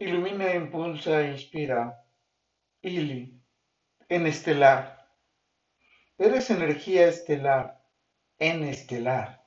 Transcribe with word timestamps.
Ilumina, 0.00 0.54
impulsa 0.54 1.20
e 1.20 1.32
inspira. 1.32 2.02
Ili, 2.80 3.34
en 4.08 4.26
estelar. 4.26 5.06
Eres 6.16 6.48
energía 6.48 7.06
estelar, 7.06 7.82
en 8.38 8.64
estelar, 8.64 9.44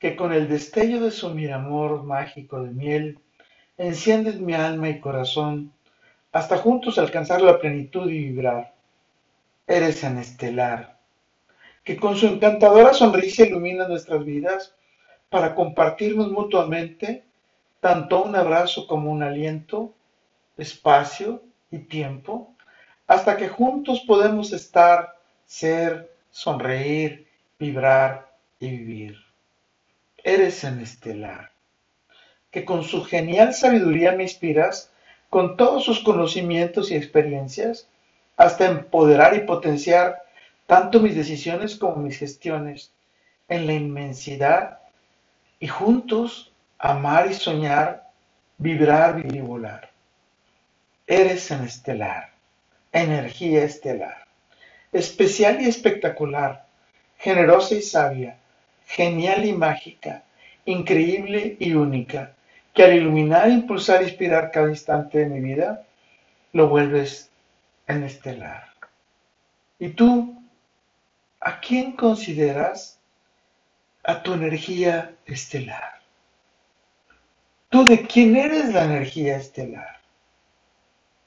que 0.00 0.16
con 0.16 0.32
el 0.32 0.48
destello 0.48 1.00
de 1.00 1.12
su 1.12 1.30
miramor 1.30 2.02
mágico 2.02 2.64
de 2.64 2.72
miel, 2.72 3.20
enciendes 3.78 4.40
mi 4.40 4.54
alma 4.54 4.88
y 4.88 4.98
corazón 4.98 5.72
hasta 6.32 6.58
juntos 6.58 6.98
alcanzar 6.98 7.40
la 7.40 7.60
plenitud 7.60 8.10
y 8.10 8.24
vibrar. 8.24 8.74
Eres 9.68 10.02
en 10.02 10.18
estelar, 10.18 10.98
que 11.84 11.96
con 11.96 12.16
su 12.16 12.26
encantadora 12.26 12.92
sonrisa 12.92 13.44
ilumina 13.44 13.86
nuestras 13.86 14.24
vidas 14.24 14.74
para 15.28 15.54
compartirnos 15.54 16.32
mutuamente 16.32 17.29
tanto 17.80 18.22
un 18.22 18.36
abrazo 18.36 18.86
como 18.86 19.10
un 19.10 19.22
aliento, 19.22 19.94
espacio 20.56 21.42
y 21.70 21.78
tiempo, 21.78 22.54
hasta 23.06 23.36
que 23.36 23.48
juntos 23.48 24.00
podemos 24.06 24.52
estar, 24.52 25.16
ser, 25.46 26.14
sonreír, 26.30 27.26
vibrar 27.58 28.30
y 28.60 28.70
vivir. 28.70 29.16
Eres 30.22 30.62
en 30.64 30.80
estelar, 30.80 31.50
que 32.50 32.64
con 32.64 32.84
su 32.84 33.02
genial 33.04 33.54
sabiduría 33.54 34.12
me 34.12 34.24
inspiras, 34.24 34.92
con 35.30 35.56
todos 35.56 35.84
sus 35.84 36.00
conocimientos 36.00 36.90
y 36.90 36.96
experiencias, 36.96 37.88
hasta 38.36 38.66
empoderar 38.66 39.34
y 39.36 39.40
potenciar 39.40 40.22
tanto 40.66 41.00
mis 41.00 41.14
decisiones 41.14 41.76
como 41.76 41.96
mis 41.96 42.18
gestiones 42.18 42.92
en 43.48 43.66
la 43.66 43.72
inmensidad 43.72 44.78
y 45.58 45.66
juntos 45.66 46.49
amar 46.80 47.30
y 47.30 47.34
soñar, 47.34 48.10
vibrar, 48.56 49.22
y 49.24 49.40
volar. 49.40 49.90
Eres 51.06 51.50
en 51.50 51.64
estelar, 51.64 52.30
energía 52.90 53.64
estelar, 53.64 54.26
especial 54.90 55.60
y 55.60 55.68
espectacular, 55.68 56.66
generosa 57.18 57.74
y 57.74 57.82
sabia, 57.82 58.38
genial 58.86 59.44
y 59.44 59.52
mágica, 59.52 60.24
increíble 60.64 61.56
y 61.60 61.74
única, 61.74 62.32
que 62.72 62.84
al 62.84 62.94
iluminar, 62.94 63.50
impulsar 63.50 64.00
e 64.00 64.04
inspirar 64.04 64.50
cada 64.50 64.70
instante 64.70 65.18
de 65.18 65.26
mi 65.26 65.40
vida, 65.40 65.84
lo 66.52 66.68
vuelves 66.68 67.30
en 67.88 68.04
estelar. 68.04 68.70
¿Y 69.78 69.90
tú, 69.90 70.42
a 71.40 71.60
quién 71.60 71.92
consideras 71.92 72.98
a 74.02 74.22
tu 74.22 74.32
energía 74.32 75.12
estelar? 75.26 75.99
¿Tú 77.70 77.84
de 77.84 78.04
quién 78.04 78.36
eres 78.36 78.74
la 78.74 78.82
energía 78.82 79.36
estelar? 79.36 80.00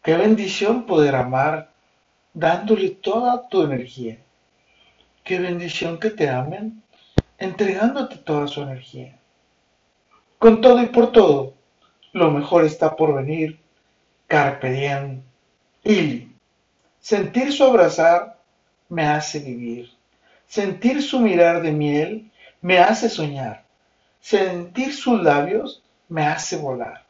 Qué 0.03 0.17
bendición 0.17 0.85
poder 0.85 1.15
amar 1.15 1.71
dándole 2.33 2.89
toda 2.89 3.47
tu 3.47 3.63
energía. 3.63 4.17
Qué 5.23 5.39
bendición 5.39 5.97
que 5.97 6.09
te 6.09 6.29
amen 6.29 6.83
entregándote 7.37 8.17
toda 8.17 8.47
su 8.47 8.61
energía. 8.61 9.17
Con 10.37 10.59
todo 10.59 10.83
y 10.83 10.87
por 10.87 11.13
todo, 11.13 11.53
lo 12.11 12.29
mejor 12.29 12.65
está 12.65 12.93
por 12.93 13.15
venir. 13.15 13.57
Carpe 14.27 14.69
diem. 14.69 15.21
Y 15.81 16.27
sentir 16.99 17.53
su 17.53 17.63
abrazar 17.63 18.37
me 18.89 19.05
hace 19.05 19.39
vivir. 19.39 19.91
Sentir 20.45 21.01
su 21.03 21.21
mirar 21.21 21.61
de 21.61 21.71
miel 21.71 22.29
me 22.59 22.79
hace 22.79 23.07
soñar. 23.07 23.63
Sentir 24.19 24.93
sus 24.93 25.23
labios 25.23 25.83
me 26.09 26.25
hace 26.25 26.57
volar. 26.57 27.05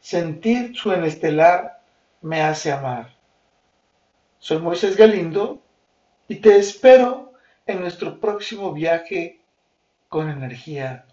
Sentir 0.00 0.76
su 0.76 0.92
enestelar 0.92 1.82
me 2.22 2.42
hace 2.42 2.72
amar. 2.72 3.14
Soy 4.38 4.58
Moisés 4.58 4.96
Galindo 4.96 5.62
y 6.28 6.36
te 6.36 6.56
espero 6.56 7.32
en 7.66 7.80
nuestro 7.80 8.20
próximo 8.20 8.72
viaje 8.72 9.40
con 10.08 10.30
energía 10.30 11.06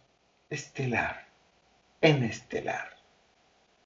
estelar, 0.50 1.28
en 2.02 2.24
estelar. 2.24 2.96